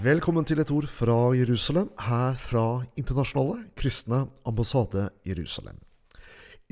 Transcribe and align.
Velkommen 0.00 0.46
til 0.48 0.56
et 0.62 0.70
ord 0.72 0.86
fra 0.88 1.14
Jerusalem, 1.36 1.90
her 2.00 2.36
fra 2.40 2.86
Internasjonale 2.96 3.66
kristne 3.76 4.22
ambassade 4.48 5.02
Jerusalem. 5.28 5.76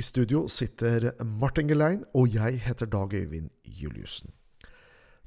I 0.01 0.03
studio 0.03 0.46
sitter 0.48 1.10
Martin 1.24 1.69
Gelein, 1.69 2.06
og 2.14 2.33
jeg 2.33 2.62
heter 2.64 2.87
Dag 2.87 3.12
Øyvind 3.12 3.51
Juliussen. 3.67 4.30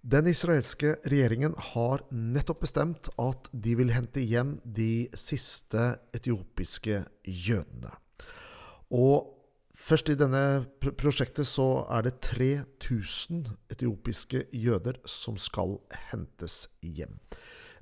Den 0.01 0.31
israelske 0.31 0.95
regjeringen 1.05 1.53
har 1.57 2.01
nettopp 2.09 2.63
bestemt 2.65 3.11
at 3.21 3.51
de 3.53 3.77
vil 3.77 3.93
hente 3.93 4.25
hjem 4.25 4.57
de 4.65 5.05
siste 5.13 5.85
etiopiske 6.17 7.03
jødene. 7.27 7.93
Og 8.89 9.29
først 9.77 10.09
i 10.09 10.17
denne 10.17 10.65
pr 10.81 10.97
prosjektet 10.97 11.45
så 11.45 11.85
er 11.85 12.09
det 12.09 12.17
3000 12.33 13.45
etiopiske 13.69 14.47
jøder 14.53 14.97
som 15.05 15.37
skal 15.37 15.77
hentes 16.09 16.63
hjem. 16.81 17.19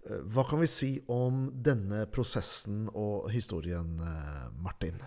Hva 0.10 0.44
kan 0.50 0.62
vi 0.62 0.68
si 0.70 0.90
om 1.12 1.48
denne 1.54 2.06
prosessen 2.10 2.88
og 2.90 3.30
historien, 3.34 4.00
Martin? 4.58 4.98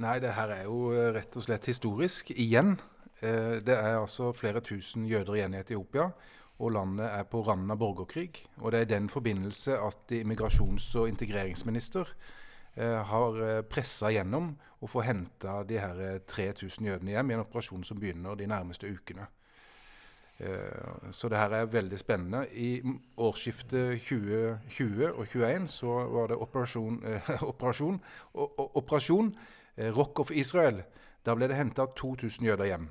Nei, 0.00 0.16
det 0.22 0.32
her 0.36 0.54
er 0.54 0.64
jo 0.68 0.92
rett 1.14 1.36
og 1.36 1.44
slett 1.44 1.68
historisk. 1.68 2.30
Igjen. 2.32 2.76
Det 3.20 3.74
er 3.74 3.96
altså 3.98 4.30
flere 4.32 4.62
tusen 4.62 5.08
jøder 5.10 5.36
igjen 5.36 5.56
i 5.56 5.60
Etiopia 5.60 6.06
og 6.58 6.72
landet 6.74 7.06
er 7.06 7.26
på 7.30 7.42
randen 7.46 7.70
av 7.70 7.78
borgerkrig. 7.78 8.42
Og 8.62 8.72
det 8.72 8.80
er 8.80 8.86
i 8.86 8.92
den 8.94 9.08
forbindelse 9.08 9.78
at 9.78 10.14
immigrasjons- 10.14 10.90
og 10.98 11.08
integreringsminister 11.08 12.10
eh, 12.74 13.00
har 13.10 13.42
eh, 13.46 13.62
pressa 13.62 14.10
gjennom 14.14 14.56
å 14.82 14.90
få 14.90 15.04
henta 15.06 15.62
de 15.68 15.78
her 15.78 16.18
3000 16.26 16.66
eh, 16.82 16.92
jødene 16.92 17.14
hjem 17.14 17.30
i 17.30 17.36
en 17.38 17.44
operasjon 17.44 17.86
som 17.86 18.00
begynner 18.00 18.38
de 18.38 18.50
nærmeste 18.50 18.90
ukene. 18.90 19.28
Eh, 20.38 21.10
så 21.10 21.28
det 21.28 21.38
her 21.38 21.50
er 21.50 21.72
veldig 21.72 21.98
spennende. 21.98 22.44
I 22.52 22.82
årsskiftet 23.16 23.98
2020 24.00 25.08
og 25.12 25.24
2021 25.26 25.68
så 25.68 25.96
var 26.12 26.30
det 26.30 26.36
operasjon, 26.38 27.00
eh, 27.06 27.42
operasjon, 27.52 28.00
operasjon 28.34 29.34
eh, 29.76 29.90
Rock 29.96 30.20
of 30.20 30.30
Israel. 30.30 30.82
Da 31.26 31.34
ble 31.34 31.48
det 31.50 31.58
henta 31.58 31.86
2000 31.96 32.46
jøder 32.46 32.70
hjem. 32.70 32.88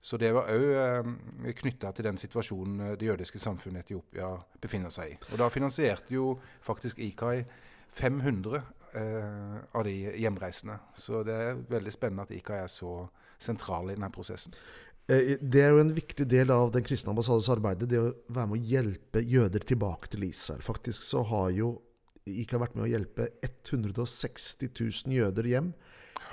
Så 0.00 0.16
det 0.16 0.30
var 0.34 0.50
òg 0.54 0.64
eh, 0.78 1.54
knytta 1.58 1.90
til 1.92 2.06
den 2.06 2.18
situasjonen 2.20 2.80
eh, 2.86 2.96
det 2.98 3.10
jødiske 3.10 3.40
samfunnet 3.42 3.82
i 3.82 3.86
Etiopia 3.86 4.30
befinner 4.62 4.94
seg 4.94 5.14
i. 5.14 5.16
Og 5.32 5.38
da 5.40 5.48
finansierte 5.50 6.14
jo 6.14 6.36
faktisk 6.62 7.00
IKAI 7.02 7.42
500 7.98 8.60
eh, 8.94 9.56
av 9.74 9.84
de 9.84 9.96
hjemreisende. 10.22 10.78
Så 10.94 11.24
det 11.26 11.34
er 11.34 11.64
veldig 11.70 11.94
spennende 11.94 12.28
at 12.28 12.34
IKAI 12.36 12.62
er 12.62 12.70
så 12.70 12.92
sentral 13.38 13.90
i 13.90 13.96
denne 13.96 14.10
prosessen. 14.14 14.54
Eh, 15.08 15.36
det 15.40 15.62
er 15.64 15.72
jo 15.72 15.82
en 15.82 15.94
viktig 15.96 16.26
del 16.28 16.52
av 16.52 16.72
Den 16.74 16.84
kristne 16.86 17.14
ambassades 17.14 17.48
arbeid, 17.52 17.86
det 17.88 18.00
å 18.00 18.14
være 18.28 18.50
med 18.50 18.58
å 18.58 18.72
hjelpe 18.74 19.24
jøder 19.24 19.64
tilbake 19.64 20.10
til 20.12 20.26
Israel. 20.28 20.64
Faktisk 20.64 21.06
så 21.06 21.24
har 21.30 21.52
jo 21.56 21.76
IKA 22.28 22.60
vært 22.60 22.76
med 22.76 22.84
å 22.84 22.90
hjelpe 22.90 23.30
160 23.40 24.68
000 24.76 25.16
jøder 25.16 25.48
hjem 25.48 25.72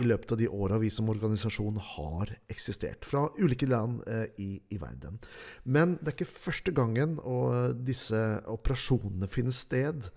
i 0.02 0.06
løpet 0.08 0.34
av 0.34 0.40
de 0.42 0.48
åra 0.52 0.78
vi 0.82 0.90
som 0.92 1.09
organisasjon 1.12 1.78
har 1.80 2.34
eksistert. 2.52 3.06
Fra 3.08 3.30
ulike 3.40 3.67
land 3.70 4.02
eh, 4.12 4.26
i, 4.44 4.50
i, 4.67 4.80
verden. 4.82 5.22
Men 5.64 5.95
det 6.02 6.12
er 6.12 6.17
ikke 6.17 6.34
første 6.34 6.73
gangen 6.76 7.16
og 7.23 7.80
disse 7.88 8.20
operasjonene 8.52 9.30
finner 9.32 9.56
sted, 9.56 10.10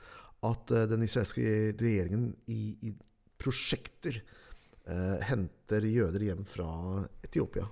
at 0.47 0.75
eh, 0.75 0.89
den 0.91 1.05
israelske 1.07 1.45
regjeringen 1.79 2.33
i, 2.51 2.75
i 2.91 2.93
prosjekter 3.39 4.19
eh, 4.19 5.17
henter 5.31 5.87
jøder 5.87 6.27
hjem 6.27 6.43
fra 6.49 6.73
Etiopia. 7.23 7.69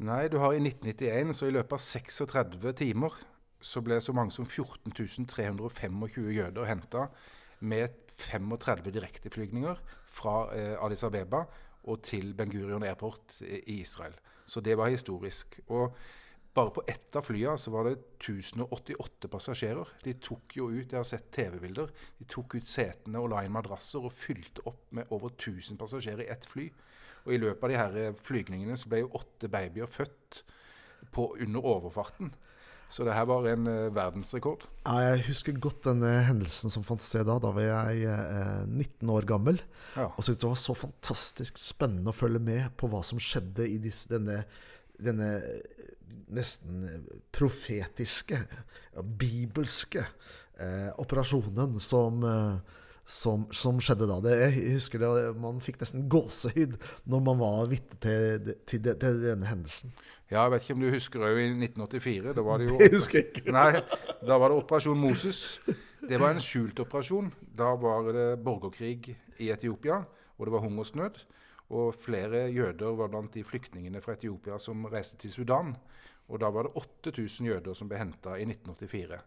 Nei, 0.00 0.30
du 0.32 0.38
har 0.40 0.54
i 0.56 0.60
1991, 0.62 1.34
så 1.36 1.48
i 1.50 1.52
løpet 1.52 1.76
av 1.76 1.82
36 1.84 2.70
timer, 2.78 3.16
så 3.60 3.82
ble 3.84 3.98
så 4.00 4.14
mange 4.16 4.32
som 4.32 4.46
14.325 4.48 6.30
jøder 6.32 6.68
henta 6.70 7.02
med 7.60 7.98
35 8.16 8.94
direkteflygninger 8.94 9.82
fra 10.08 10.34
eh, 10.56 10.78
Addis 10.80 11.04
Abeba 11.04 11.42
og 11.84 12.00
til 12.06 12.32
Ben 12.36 12.48
Gurion 12.48 12.86
Airport 12.88 13.42
i 13.44 13.82
Israel. 13.82 14.16
Så 14.48 14.64
det 14.64 14.78
var 14.80 14.88
historisk. 14.88 15.60
Og 15.68 15.92
bare 16.54 16.72
på 16.74 16.82
ett 16.86 17.16
av 17.16 17.22
flyene 17.22 17.58
så 17.58 17.70
var 17.70 17.86
det 17.86 17.96
1088 18.18 19.30
passasjerer. 19.30 19.92
De 20.04 20.16
tok 20.18 20.56
jo 20.58 20.70
ut, 20.72 20.90
jeg 20.90 20.98
har 20.98 21.06
sett 21.06 21.30
TV-bilder, 21.34 21.92
de 22.18 22.26
tok 22.30 22.56
ut 22.58 22.68
setene 22.68 23.22
og 23.22 23.30
la 23.30 23.44
inn 23.46 23.54
madrasser 23.54 24.02
og 24.02 24.14
fylte 24.16 24.64
opp 24.66 24.88
med 24.96 25.12
over 25.14 25.30
1000 25.36 25.78
passasjerer 25.80 26.26
i 26.26 26.30
ett 26.34 26.48
fly. 26.50 26.66
Og 27.26 27.34
i 27.36 27.40
løpet 27.40 27.66
av 27.66 27.70
de 27.70 27.78
her 27.78 28.18
flygningene 28.18 28.78
så 28.80 28.90
ble 28.90 29.04
jo 29.04 29.12
åtte 29.20 29.50
babyer 29.52 29.90
født 29.90 30.42
på, 31.14 31.30
under 31.38 31.66
overfarten. 31.76 32.32
Så 32.90 33.04
det 33.06 33.14
her 33.14 33.28
var 33.30 33.46
en 33.46 33.68
uh, 33.70 33.92
verdensrekord. 33.94 34.64
Ja, 34.82 35.12
jeg 35.12 35.22
husker 35.28 35.58
godt 35.62 35.84
denne 35.86 36.10
hendelsen 36.26 36.72
som 36.74 36.82
fant 36.82 37.04
sted 37.04 37.22
da. 37.28 37.36
Da 37.38 37.52
var 37.54 37.62
jeg 37.62 38.02
uh, 38.10 38.64
19 38.66 39.12
år 39.14 39.28
gammel. 39.30 39.60
Ja. 39.94 40.08
Og 40.10 40.26
syntes 40.26 40.42
det 40.42 40.50
var 40.50 40.58
så 40.58 40.74
fantastisk 40.74 41.60
spennende 41.62 42.10
å 42.10 42.16
følge 42.16 42.42
med 42.42 42.74
på 42.80 42.90
hva 42.90 43.04
som 43.06 43.22
skjedde 43.22 43.68
i 43.70 43.78
disse, 43.82 44.10
denne, 44.10 44.40
denne 45.04 45.30
eh, 45.38 45.86
nesten 46.30 47.06
profetiske, 47.34 48.38
bibelske 49.18 50.04
eh, 50.04 50.90
operasjonen 51.02 51.78
som 51.82 52.22
eh, 52.26 52.76
som, 53.10 53.46
som, 53.50 53.80
skjedde 53.82 54.06
da. 54.06 54.20
Det, 54.22 54.36
jeg 54.38 54.76
husker 54.76 55.02
det, 55.02 55.10
Man 55.40 55.60
fikk 55.62 55.80
nesten 55.82 56.06
gåsehud 56.10 56.76
når 57.10 57.24
man 57.26 57.40
var 57.40 57.70
vitne 57.70 57.98
til, 57.98 58.52
til, 58.68 58.84
til, 58.86 59.20
denne 59.24 59.48
hendelsen. 59.48 59.94
Ja, 60.30 60.44
Jeg 60.44 60.52
vet 60.52 60.66
ikke 60.66 60.76
om 60.76 60.84
du 60.84 60.90
husker 60.94 61.26
òg 61.26 61.40
i 61.42 61.48
1984. 61.50 62.34
Da 62.36 62.44
var 62.46 62.62
det 62.62 62.70
jo 62.70 62.78
det 62.82 62.92
husker 62.94 63.20
jeg 63.20 63.30
ikke. 63.32 63.54
Nei, 63.56 63.82
da 64.22 64.38
var 64.38 64.52
det 64.52 64.60
Operasjon 64.62 65.00
Moses. 65.00 65.42
Det 66.06 66.20
var 66.22 66.36
en 66.36 66.42
skjult 66.44 66.78
operasjon. 66.84 67.32
Da 67.58 67.72
var 67.80 68.12
det 68.14 68.28
borgerkrig 68.44 69.16
i 69.42 69.50
Etiopia, 69.50 70.00
og 70.38 70.46
det 70.46 70.54
var 70.54 70.64
hungersnød. 70.64 71.18
Og 71.70 71.94
flere 71.94 72.48
jøder 72.50 72.96
var 72.98 73.10
blant 73.12 73.34
de 73.36 73.44
flyktningene 73.46 74.02
fra 74.02 74.16
Etiopia 74.16 74.58
som 74.58 74.88
reiste 74.90 75.20
til 75.22 75.30
Sudan. 75.30 75.74
Og 76.30 76.42
da 76.42 76.50
var 76.54 76.66
det 76.66 76.74
8000 76.78 77.46
jøder 77.46 77.76
som 77.78 77.90
ble 77.90 78.00
henta 78.00 78.36
i 78.38 78.46
1984. 78.46 79.20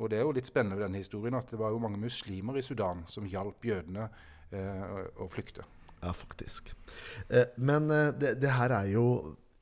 Og 0.00 0.08
det 0.10 0.20
er 0.20 0.24
jo 0.24 0.34
litt 0.34 0.48
spennende 0.48 0.78
ved 0.78 0.86
denne 0.86 1.02
historien 1.02 1.36
at 1.38 1.50
det 1.52 1.60
var 1.60 1.74
jo 1.74 1.82
mange 1.82 2.00
muslimer 2.00 2.56
i 2.58 2.64
Sudan 2.64 3.04
som 3.10 3.28
hjalp 3.28 3.66
jødene 3.68 4.08
eh, 4.54 4.96
å 5.20 5.28
flykte. 5.30 5.66
Ja, 6.00 6.14
faktisk. 6.16 6.72
Eh, 7.28 7.52
men 7.60 7.90
eh, 7.92 8.08
det, 8.16 8.36
det, 8.40 8.54
her 8.56 8.72
er 8.78 8.88
jo 8.94 9.04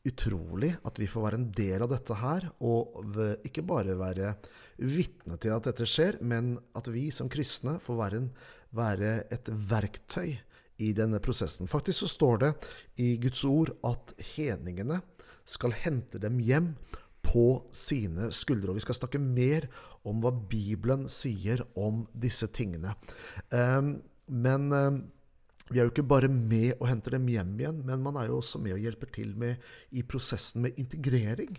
utrolig 0.09 0.71
at 0.87 1.01
vi 1.01 1.09
får 1.11 1.25
være 1.25 1.41
en 1.41 1.49
del 1.57 1.85
av 1.85 1.91
dette 1.93 2.17
her. 2.21 2.47
Og 2.65 3.17
ikke 3.49 3.67
bare 3.67 3.99
være 3.99 4.37
vitne 4.79 5.41
til 5.43 5.57
at 5.57 5.67
dette 5.67 5.89
skjer, 5.91 6.21
men 6.23 6.55
at 6.79 6.89
vi 6.93 7.09
som 7.15 7.31
kristne 7.33 7.77
får 7.83 7.99
være, 7.99 8.23
en, 8.23 8.31
være 8.79 9.15
et 9.35 9.51
verktøy 9.51 10.37
i 10.79 10.93
denne 10.97 11.21
prosessen. 11.23 11.69
Faktisk 11.71 12.05
så 12.05 12.11
står 12.11 12.41
det 12.45 12.53
i 13.03 13.17
Guds 13.23 13.43
ord 13.45 13.75
at 13.87 14.15
hedningene 14.37 15.01
skal 15.49 15.75
hente 15.75 16.21
dem 16.23 16.39
hjem 16.45 16.73
på 17.25 17.47
sine 17.75 18.31
skuldre. 18.35 18.73
Og 18.73 18.79
vi 18.79 18.85
skal 18.87 18.97
snakke 19.01 19.21
mer 19.23 19.67
om 20.09 20.23
hva 20.23 20.33
Bibelen 20.33 21.07
sier 21.11 21.65
om 21.79 22.05
disse 22.17 22.49
tingene. 22.55 22.95
Ehm, 23.55 23.99
men 24.29 24.69
ehm, 24.73 25.01
vi 25.69 25.81
er 25.81 25.89
jo 25.89 25.93
ikke 25.93 26.07
bare 26.09 26.31
med 26.33 26.79
og 26.79 26.89
henter 26.89 27.19
dem 27.19 27.27
hjem 27.29 27.57
igjen, 27.61 27.83
men 27.85 28.05
man 28.05 28.17
er 28.17 28.31
jo 28.31 28.39
også 28.41 28.61
med 28.63 28.79
og 28.79 28.85
hjelper 28.87 29.11
til 29.13 29.35
med, 29.37 29.59
i 29.93 30.05
prosessen 30.07 30.65
med 30.65 30.79
integrering. 30.81 31.59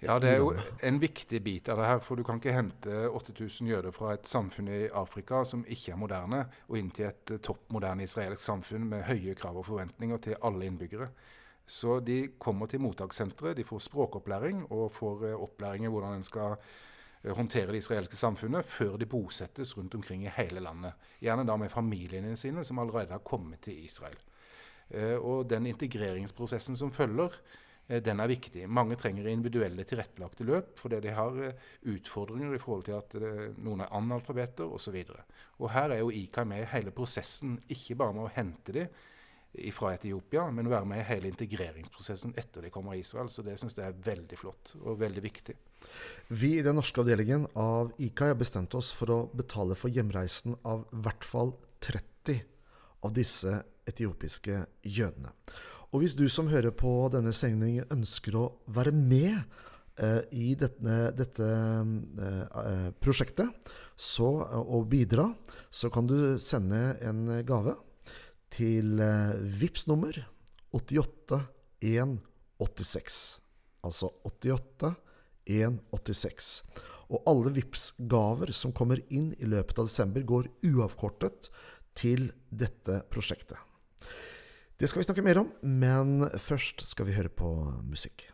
Ja, 0.00 0.14
det 0.18 0.30
er 0.32 0.38
jo 0.40 0.54
en 0.86 0.98
viktig 1.00 1.42
bit 1.44 1.68
av 1.68 1.76
det 1.76 1.88
her. 1.90 1.98
For 2.00 2.16
du 2.16 2.24
kan 2.24 2.38
ikke 2.40 2.54
hente 2.56 3.02
8000 3.12 3.68
jøder 3.68 3.92
fra 3.92 4.14
et 4.16 4.28
samfunn 4.28 4.70
i 4.72 4.86
Afrika 4.96 5.42
som 5.44 5.64
ikke 5.68 5.92
er 5.92 6.00
moderne, 6.00 6.46
og 6.68 6.78
inn 6.80 6.88
til 6.96 7.10
et 7.10 7.34
toppmoderne 7.44 8.06
israelsk 8.08 8.40
samfunn 8.40 8.88
med 8.88 9.04
høye 9.10 9.36
krav 9.36 9.60
og 9.60 9.68
forventninger 9.68 10.22
til 10.24 10.40
alle 10.40 10.70
innbyggere. 10.70 11.10
Så 11.70 12.00
de 12.02 12.32
kommer 12.40 12.66
til 12.66 12.80
mottakssenteret, 12.82 13.58
de 13.60 13.64
får 13.64 13.84
språkopplæring 13.84 14.64
og 14.72 14.88
får 14.90 15.26
eh, 15.28 15.42
opplæring 15.44 15.84
i 15.86 15.92
hvordan 15.92 16.16
en 16.18 16.26
skal 16.26 16.56
eh, 16.56 17.30
håndtere 17.36 17.70
det 17.70 17.84
israelske 17.84 18.16
samfunnet 18.18 18.66
før 18.66 18.96
de 18.98 19.06
bosettes 19.06 19.76
rundt 19.78 19.94
omkring 19.94 20.24
i 20.24 20.32
hele 20.34 20.64
landet. 20.64 20.96
Gjerne 21.22 21.44
da 21.46 21.56
med 21.60 21.70
familiene 21.70 22.34
sine, 22.36 22.64
som 22.64 22.80
allerede 22.82 23.14
har 23.14 23.22
kommet 23.22 23.60
til 23.68 23.84
Israel. 23.84 24.18
Eh, 24.90 25.14
og 25.14 25.50
den 25.50 25.68
integreringsprosessen 25.70 26.76
som 26.76 26.90
følger, 26.92 27.38
den 27.90 28.22
er 28.22 28.30
viktig. 28.30 28.68
Mange 28.70 28.94
trenger 29.00 29.26
individuelle 29.26 29.82
tilrettelagte 29.88 30.46
løp 30.46 30.76
fordi 30.78 31.00
de 31.02 31.14
har 31.16 31.38
utfordringer 31.90 32.54
i 32.54 32.60
forhold 32.62 32.86
til 32.86 32.98
at 33.00 33.16
noen 33.58 33.82
er 33.82 33.94
analfabeter 33.98 34.70
osv. 34.70 35.00
Her 35.74 35.94
er 35.96 36.02
jo 36.04 36.12
IKA 36.14 36.44
med 36.46 36.62
i 36.62 36.68
hele 36.70 36.94
prosessen, 36.94 37.58
ikke 37.68 37.98
bare 37.98 38.14
med 38.14 38.28
å 38.28 38.34
hente 38.36 38.76
dem, 38.76 39.00
fra 39.74 39.94
Etiopia, 39.94 40.44
men 40.54 40.70
være 40.70 40.86
med 40.86 41.00
i 41.02 41.06
hele 41.08 41.30
integreringsprosessen 41.32 42.36
etter 42.38 42.62
de 42.62 42.70
kommer 42.70 42.94
av 42.94 43.00
Israel. 43.00 43.30
Så 43.32 43.42
det 43.42 43.56
syns 43.58 43.74
jeg 43.74 43.88
er 43.88 44.04
veldig 44.06 44.38
flott 44.38 44.74
og 44.80 45.00
veldig 45.00 45.24
viktig. 45.24 45.56
Vi 46.28 46.52
i 46.58 46.64
den 46.64 46.78
norske 46.78 47.02
avdelingen 47.02 47.48
av 47.58 47.90
IKA 47.98 48.30
har 48.32 48.38
bestemt 48.38 48.76
oss 48.78 48.92
for 48.94 49.10
å 49.10 49.18
betale 49.34 49.78
for 49.78 49.92
hjemreisen 49.92 50.54
av 50.62 50.86
i 50.92 51.02
hvert 51.02 51.26
fall 51.26 51.54
30 51.82 52.44
av 53.06 53.16
disse 53.16 53.56
etiopiske 53.90 54.62
jødene. 54.86 55.32
Og 55.90 56.04
hvis 56.04 56.12
du 56.14 56.28
som 56.30 56.46
hører 56.50 56.70
på 56.70 57.08
denne 57.10 57.32
sendingen 57.34 57.82
ønsker 57.90 58.36
å 58.38 58.62
være 58.70 58.92
med 58.94 59.42
eh, 59.98 60.22
i 60.30 60.54
dette, 60.58 61.10
dette 61.18 61.46
eh, 61.50 62.90
prosjektet 63.02 63.50
så, 63.98 64.46
og 64.62 64.86
bidra, 64.92 65.34
så 65.66 65.90
kan 65.90 66.06
du 66.06 66.38
sende 66.38 66.94
en 67.02 67.42
gave 67.46 67.74
til 68.54 69.00
eh, 69.02 69.34
VIPS 69.60 69.86
nummer 69.90 70.14
88186. 70.78 73.40
Altså 73.82 74.14
88186. 74.30 76.62
Og 77.10 77.18
alle 77.26 77.50
vips 77.56 77.98
gaver 77.98 78.52
som 78.54 78.70
kommer 78.76 79.00
inn 79.10 79.34
i 79.42 79.46
løpet 79.50 79.78
av 79.82 79.86
desember, 79.90 80.22
går 80.22 80.46
uavkortet 80.70 81.50
til 81.98 82.30
dette 82.54 83.02
prosjektet. 83.10 83.58
Det 84.80 84.88
skal 84.88 85.02
vi 85.02 85.04
snakke 85.04 85.22
mer 85.22 85.42
om, 85.42 85.48
men 85.60 86.24
først 86.40 86.80
skal 86.88 87.04
vi 87.04 87.12
høre 87.12 87.28
på 87.28 87.50
musikk. 87.84 88.30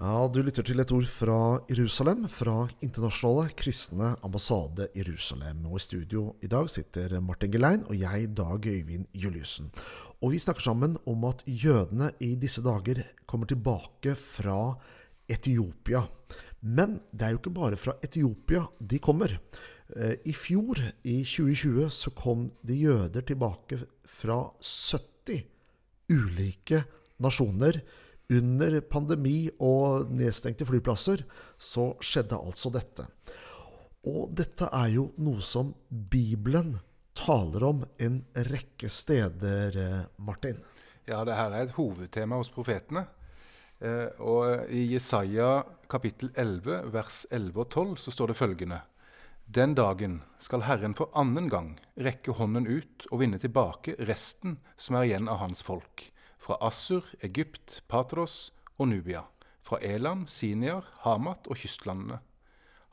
Ja, 0.00 0.30
Du 0.32 0.38
lytter 0.40 0.64
til 0.64 0.80
et 0.80 0.92
ord 0.96 1.04
fra 1.12 1.60
Jerusalem, 1.68 2.22
fra 2.32 2.62
Internasjonale 2.80 3.52
kristne 3.52 4.14
ambassade 4.24 4.86
Jerusalem. 4.96 5.66
Og 5.68 5.76
I 5.76 5.82
studio 5.84 6.22
i 6.40 6.48
dag 6.48 6.70
sitter 6.72 7.18
Martin 7.20 7.52
Gelein 7.52 7.84
og 7.84 7.98
jeg, 8.00 8.30
Dag 8.32 8.64
Øyvind 8.64 9.04
Juliussen. 9.12 9.68
Og 10.22 10.32
Vi 10.32 10.38
snakker 10.38 10.62
sammen 10.62 10.96
om 11.04 11.28
at 11.28 11.44
jødene 11.44 12.14
i 12.18 12.32
disse 12.34 12.64
dager 12.64 13.02
kommer 13.26 13.44
tilbake 13.44 14.16
fra 14.16 14.74
Etiopia. 15.28 16.06
Men 16.62 17.02
det 17.12 17.22
er 17.26 17.30
jo 17.36 17.42
ikke 17.44 17.58
bare 17.60 17.76
fra 17.76 17.98
Etiopia 18.02 18.64
de 18.80 18.98
kommer. 18.98 19.38
Eh, 19.96 20.16
I 20.24 20.32
fjor, 20.32 20.80
i 21.04 21.20
2020, 21.24 21.90
så 21.90 22.10
kom 22.16 22.50
de 22.64 22.72
jøder 22.88 23.20
tilbake 23.20 23.84
fra 24.08 24.48
70 24.64 25.44
ulike 26.08 26.86
nasjoner 27.20 27.84
under 28.30 28.80
pandemi 28.86 29.50
og 29.58 30.10
nedstengte 30.14 30.66
flyplasser 30.68 31.24
så 31.58 31.90
skjedde 32.04 32.38
altså 32.38 32.70
dette. 32.74 33.06
Og 34.08 34.30
dette 34.32 34.68
er 34.72 34.92
jo 34.94 35.10
noe 35.20 35.42
som 35.44 35.74
Bibelen 35.90 36.78
taler 37.16 37.64
om 37.66 37.82
en 38.00 38.20
rekke 38.48 38.88
steder, 38.88 39.76
eh, 39.76 40.04
Martin. 40.16 40.60
Ja, 41.08 41.24
det 41.24 41.36
her 41.36 41.50
er 41.52 41.66
et 41.66 41.74
hovedtema 41.76 42.38
hos 42.38 42.52
profetene. 42.54 43.06
Eh, 43.80 44.08
og 44.20 44.70
I 44.70 44.86
Jesaja 44.92 45.64
kapittel 45.88 46.30
11, 46.36 46.92
vers 46.92 47.26
11 47.30 47.60
og 47.60 47.68
12 47.68 47.96
så 47.98 48.14
står 48.14 48.32
det 48.32 48.36
følgende.: 48.38 48.80
Den 49.44 49.74
dagen 49.74 50.22
skal 50.38 50.62
Herren 50.62 50.94
for 50.94 51.10
annen 51.14 51.48
gang 51.48 51.78
rekke 51.98 52.32
hånden 52.32 52.68
ut 52.68 53.06
og 53.10 53.20
vinne 53.20 53.38
tilbake 53.38 53.96
resten 53.98 54.58
som 54.76 54.96
er 54.96 55.08
igjen 55.08 55.28
av 55.28 55.42
hans 55.42 55.62
folk 55.62 56.12
fra 56.40 56.56
Assur, 56.64 57.04
Egypt, 57.22 57.82
Patros 57.88 58.50
og 58.78 58.88
Nubia, 58.88 59.26
fra 59.62 59.78
Elam, 59.84 60.26
Siniar, 60.26 60.88
Hamat 61.04 61.46
og 61.46 61.60
kystlandene. 61.60 62.20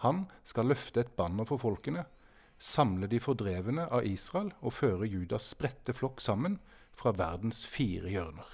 Han 0.03 0.25
skal 0.43 0.69
løfte 0.69 1.01
et 1.01 1.15
banner 1.17 1.47
for 1.47 1.61
folkene, 1.61 2.03
samle 2.59 3.07
de 3.09 3.21
fordrevne 3.21 3.87
av 3.93 4.05
Israel 4.05 4.51
og 4.61 4.75
føre 4.77 5.07
Judas 5.09 5.47
spredte 5.53 5.95
flokk 5.95 6.21
sammen 6.21 6.59
fra 6.97 7.13
verdens 7.15 7.63
fire 7.65 8.09
hjørner. 8.09 8.49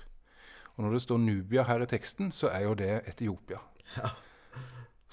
Og 0.76 0.84
Når 0.84 0.94
det 0.94 1.02
står 1.02 1.18
Nubia 1.18 1.64
her 1.64 1.84
i 1.84 1.90
teksten, 1.90 2.32
så 2.32 2.50
er 2.50 2.68
jo 2.68 2.74
det 2.74 3.02
Etiopia. 3.08 3.60
Ja. 3.98 4.10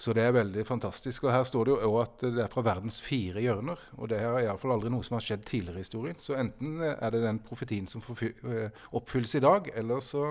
Så 0.00 0.14
det 0.16 0.24
er 0.24 0.32
veldig 0.32 0.64
fantastisk. 0.64 1.26
Og 1.26 1.34
her 1.34 1.44
står 1.44 1.68
det 1.68 1.74
jo 1.74 1.90
òg 1.90 1.98
at 2.06 2.22
det 2.24 2.44
er 2.46 2.52
fra 2.52 2.64
verdens 2.64 3.00
fire 3.04 3.42
hjørner. 3.44 3.80
Og 3.98 4.08
det 4.12 4.22
er 4.22 4.46
iallfall 4.46 4.78
aldri 4.78 4.92
noe 4.92 5.04
som 5.04 5.18
har 5.18 5.26
skjedd 5.26 5.44
tidligere 5.48 5.82
i 5.82 5.84
historien. 5.84 6.18
Så 6.22 6.38
enten 6.40 6.80
er 6.80 7.12
det 7.12 7.20
den 7.26 7.40
profetien 7.44 7.88
som 7.90 8.04
eh, 8.24 8.82
oppfylles 8.96 9.36
i 9.36 9.44
dag, 9.44 9.68
eller 9.76 10.00
så 10.04 10.24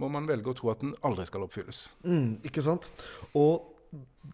må 0.00 0.08
man 0.12 0.28
velge 0.28 0.52
å 0.52 0.56
tro 0.56 0.72
at 0.72 0.80
den 0.84 0.96
aldri 1.04 1.28
skal 1.28 1.44
oppfylles. 1.44 1.86
Mm, 2.08 2.38
ikke 2.48 2.64
sant? 2.64 2.88
Og 3.36 3.72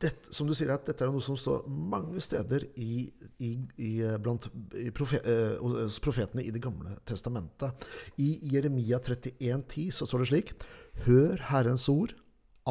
det, 0.03 0.13
som 0.35 0.47
du 0.47 0.55
sier, 0.57 0.71
at 0.75 0.87
dette 0.87 1.05
er 1.05 1.11
noe 1.11 1.23
som 1.23 1.37
står 1.39 1.67
mange 1.67 2.23
steder 2.23 2.65
i, 2.81 3.05
i, 3.43 3.53
i, 3.83 3.93
blant 4.23 4.47
i 4.79 4.89
profe, 4.95 5.21
eh, 5.27 5.59
hos 5.59 5.99
profetene 6.03 6.47
i 6.47 6.55
Det 6.55 6.63
gamle 6.63 6.97
testamentet. 7.09 7.87
I 8.23 8.39
Jeremia 8.55 9.03
31,10 9.03 9.91
så 9.99 10.09
står 10.09 10.23
det 10.23 10.33
slik 10.33 10.59
Hør 11.07 11.49
Herrens 11.51 11.91
ord, 11.91 12.15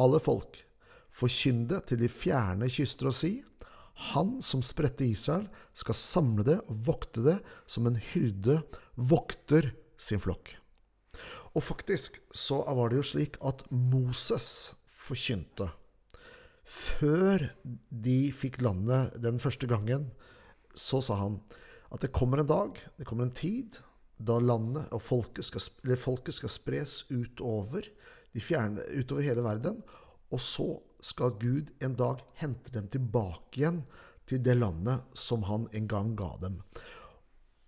alle 0.00 0.20
folk. 0.24 0.64
Forkynn 1.12 1.66
det 1.70 1.84
til 1.90 2.00
de 2.00 2.08
fjerne 2.10 2.68
kyster 2.72 3.10
og 3.10 3.16
si 3.16 3.34
Han 4.12 4.38
som 4.42 4.62
spredte 4.64 5.04
Israel, 5.04 5.44
skal 5.76 5.94
samle 5.98 6.46
det 6.46 6.56
og 6.64 6.78
vokte 6.88 7.22
det 7.26 7.36
som 7.70 7.86
en 7.86 8.00
hyrde 8.12 8.62
vokter 8.96 9.68
sin 10.00 10.22
flokk. 10.22 10.54
Og 11.52 11.62
faktisk 11.62 12.16
så 12.34 12.62
var 12.64 12.88
det 12.88 13.02
jo 13.02 13.08
slik 13.12 13.36
at 13.44 13.62
Moses 13.70 14.72
forkynte. 14.88 15.68
Før 16.64 17.50
de 17.90 18.18
fikk 18.32 18.62
landet 18.64 19.12
den 19.20 19.40
første 19.42 19.68
gangen, 19.68 20.08
så 20.72 21.02
sa 21.04 21.18
han 21.20 21.40
at 21.92 22.00
det 22.00 22.14
kommer 22.16 22.40
en 22.40 22.48
dag, 22.48 22.78
det 22.96 23.06
kommer 23.06 23.28
en 23.28 23.36
tid, 23.36 23.76
da 24.16 24.38
landet 24.40 24.88
og 24.94 25.02
folket 25.02 25.44
skal, 25.44 25.96
folket 26.00 26.38
skal 26.38 26.52
spres 26.52 27.02
utover, 27.10 27.84
fjerne, 28.38 28.84
utover 28.96 29.26
hele 29.26 29.44
verden. 29.44 29.82
Og 30.32 30.40
så 30.40 30.68
skal 31.02 31.36
Gud 31.42 31.72
en 31.82 31.96
dag 31.98 32.22
hente 32.38 32.72
dem 32.74 32.88
tilbake 32.92 33.60
igjen 33.60 33.82
til 34.28 34.42
det 34.44 34.54
landet 34.58 35.18
som 35.18 35.44
han 35.48 35.66
en 35.74 35.88
gang 35.90 36.14
ga 36.16 36.30
dem. 36.42 36.60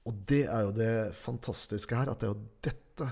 Og 0.04 0.20
det 0.28 0.44
er 0.46 0.66
jo 0.66 0.74
det 0.76 0.94
fantastiske 1.16 1.96
her, 1.96 2.12
at 2.12 2.20
det 2.20 2.28
er 2.28 2.34
jo 2.34 2.48
dette 2.64 3.10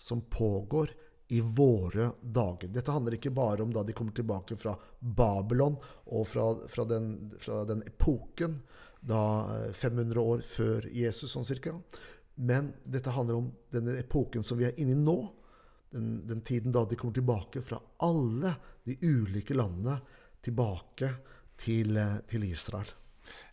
som 0.00 0.24
pågår 0.32 0.92
i 1.30 1.40
våre 1.40 2.10
dager. 2.22 2.72
Dette 2.72 2.90
handler 2.90 3.14
ikke 3.14 3.30
bare 3.30 3.62
om 3.62 3.72
da 3.74 3.84
de 3.86 3.94
kommer 3.94 4.14
tilbake 4.16 4.56
fra 4.58 4.72
Babylon 4.98 5.76
og 6.10 6.24
fra, 6.26 6.46
fra, 6.66 6.86
den, 6.90 7.12
fra 7.38 7.62
den, 7.68 7.84
epoken 7.86 8.56
da 9.00 9.20
500 9.72 10.16
eh, 10.16 10.24
år 10.32 10.42
før 10.44 10.88
Jesus 10.90 11.36
sånn 11.36 11.46
cirka. 11.46 11.76
Men 12.40 12.72
dette 12.82 13.14
handler 13.14 13.38
om 13.38 13.52
denne 13.70 13.94
epoken 14.00 14.42
som 14.42 14.58
vi 14.58 14.66
er 14.66 14.80
inne 14.80 14.96
i 14.96 14.98
nå. 14.98 15.18
Den, 15.90 16.26
den 16.26 16.40
tiden 16.46 16.72
da 16.72 16.84
de 16.86 16.96
kommer 16.96 17.16
tilbake 17.16 17.62
fra 17.66 17.80
alle 18.06 18.54
de 18.86 18.94
ulike 19.02 19.54
landene 19.54 19.96
tilbake 20.42 21.10
til, 21.58 21.96
eh, 21.96 22.16
til 22.30 22.44
Israel. 22.46 22.88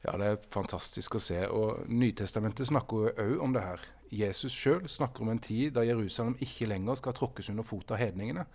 Ja, 0.05 0.15
det 0.17 0.27
er 0.27 0.39
fantastisk 0.53 1.17
å 1.17 1.21
se. 1.21 1.39
Og 1.49 1.85
Nytestamentet 1.89 2.69
snakker 2.69 3.07
jo 3.07 3.13
òg 3.25 3.43
om 3.43 3.53
det 3.55 3.65
her. 3.65 3.83
Jesus 4.13 4.55
sjøl 4.55 4.87
snakker 4.87 5.25
om 5.25 5.33
en 5.33 5.43
tid 5.43 5.73
da 5.75 5.83
Jerusalem 5.83 6.37
ikke 6.39 6.69
lenger 6.69 6.95
skal 6.95 7.15
tråkkes 7.17 7.49
under 7.51 7.65
fot 7.67 7.91
av 7.91 7.99
hedningene, 7.99 8.45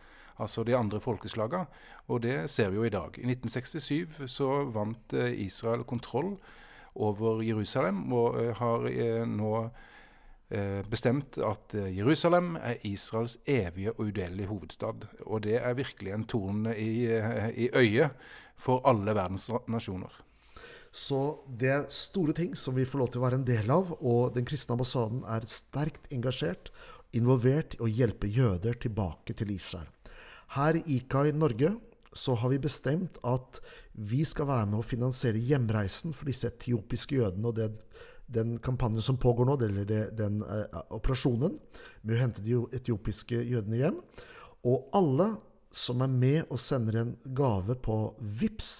altså 0.41 0.65
de 0.65 0.77
andre 0.77 1.01
folkeslagene. 1.03 1.67
Og 2.09 2.23
det 2.25 2.51
ser 2.51 2.73
vi 2.73 2.81
jo 2.81 2.87
i 2.89 2.95
dag. 2.95 3.19
I 3.19 3.27
1967 3.29 4.23
så 4.33 4.51
vant 4.73 5.13
eh, 5.19 5.35
Israel 5.45 5.85
kontroll 5.85 6.37
over 6.95 7.43
Jerusalem, 7.45 8.07
og 8.13 8.41
eh, 8.41 8.55
har 8.57 8.89
nå 9.29 9.53
bestemt 10.91 11.39
at 11.41 11.73
Jerusalem 11.97 12.57
er 12.61 12.83
Israels 12.85 13.39
evige 13.49 13.95
og 13.95 14.09
udelelige 14.09 14.51
hovedstad. 14.51 15.07
Og 15.25 15.43
det 15.47 15.57
er 15.57 15.79
virkelig 15.79 16.13
en 16.13 16.27
torn 16.29 16.67
i, 16.77 17.07
i 17.57 17.71
øyet 17.73 18.11
for 18.61 18.83
alle 18.89 19.15
verdens 19.17 19.49
nasjoner. 19.69 20.13
Så 20.93 21.41
det 21.49 21.71
er 21.73 21.87
store 21.89 22.35
ting 22.37 22.53
som 22.59 22.77
vi 22.77 22.85
får 22.85 23.01
lov 23.01 23.13
til 23.13 23.23
å 23.23 23.25
være 23.25 23.39
en 23.41 23.47
del 23.49 23.71
av. 23.73 23.95
Og 24.01 24.35
den 24.37 24.45
kristne 24.49 24.77
ambassaden 24.77 25.23
er 25.25 25.49
sterkt 25.49 26.11
engasjert, 26.13 26.69
involvert 27.17 27.79
i 27.79 27.83
å 27.85 27.89
hjelpe 27.89 28.29
jøder 28.29 28.77
tilbake 28.81 29.37
til 29.37 29.55
Israel. 29.57 29.89
Her 30.53 30.77
i 30.77 30.99
IKAI 30.99 31.33
Norge 31.33 31.73
så 32.13 32.37
har 32.37 32.53
vi 32.53 32.61
bestemt 32.61 33.17
at 33.25 33.63
vi 33.97 34.21
skal 34.29 34.51
være 34.51 34.69
med 34.69 34.83
å 34.83 34.85
finansiere 34.85 35.41
hjemreisen 35.41 36.13
for 36.13 36.29
disse 36.29 36.51
etiopiske 36.53 37.17
jødene. 37.17 37.49
og 37.49 37.57
den, 37.57 37.79
den 38.27 38.59
kampanjen 38.63 39.03
som 39.03 39.19
pågår 39.21 39.49
nå, 39.49 39.57
eller 39.67 39.89
den 40.17 40.43
uh, 40.43 40.65
operasjonen 40.95 41.59
med 42.03 42.17
å 42.17 42.21
hente 42.21 42.45
de 42.45 42.61
etiopiske 42.77 43.43
jødene 43.49 43.81
hjem. 43.81 43.99
Og 44.69 44.89
alle 44.97 45.35
som 45.73 46.03
er 46.05 46.13
med 46.13 46.51
og 46.53 46.61
sender 46.61 47.01
en 47.01 47.13
gave 47.37 47.77
på 47.81 47.97
VIPS 48.21 48.73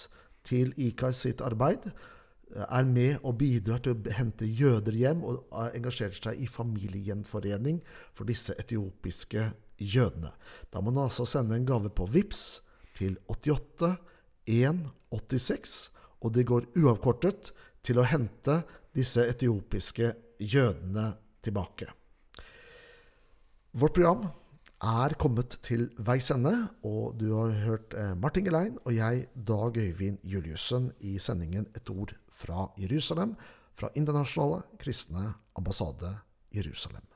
til 0.47 0.73
IKAI 0.77 1.13
sitt 1.17 1.43
arbeid, 1.45 1.87
eh, 1.89 2.67
er 2.69 2.85
med 2.85 3.23
og 3.23 3.39
bidrar 3.41 3.81
til 3.83 3.97
å 3.97 4.15
hente 4.15 4.47
jøder 4.47 4.97
hjem 4.99 5.25
og 5.25 5.45
engasjerer 5.73 6.19
seg 6.19 6.43
i 6.43 6.49
familiegjenforening 6.51 7.81
for 8.13 8.29
disse 8.29 8.55
etiopiske 8.61 9.51
jødene. 9.81 10.33
Da 10.71 10.81
må 10.81 10.93
man 10.93 11.07
altså 11.07 11.27
sende 11.27 11.57
en 11.57 11.67
gave 11.67 11.91
på 11.91 12.07
VIPS 12.11 12.61
til 12.99 13.17
88 13.33 13.97
186, 14.47 15.91
og 16.23 16.35
det 16.35 16.47
går 16.51 16.69
uavkortet 16.79 17.53
til 17.87 17.99
å 17.99 18.07
hente 18.07 18.63
disse 18.97 19.25
etiopiske 19.29 20.13
jødene 20.41 21.13
tilbake. 21.43 21.89
Vårt 23.73 23.95
program 23.97 24.27
er 24.83 25.15
kommet 25.21 25.57
til 25.65 25.87
veis 26.03 26.31
ende, 26.35 26.53
og 26.85 27.15
du 27.21 27.31
har 27.37 27.55
hørt 27.65 27.95
eh, 27.95 28.13
Martin 28.19 28.45
Gelein 28.49 28.77
og 28.85 28.97
jeg, 28.97 29.29
Dag 29.35 29.79
Øyvind 29.79 30.19
Juliussen, 30.25 30.91
i 31.01 31.19
sendingen 31.19 31.69
Et 31.77 31.91
ord 31.91 32.17
fra 32.33 32.67
Jerusalem, 32.79 33.37
fra 33.75 33.89
Internasjonale 33.95 34.63
kristne 34.79 35.33
ambassade 35.57 36.17
Jerusalem. 36.53 37.07